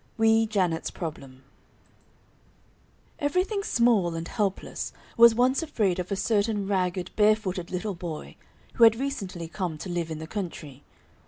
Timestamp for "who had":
8.73-8.95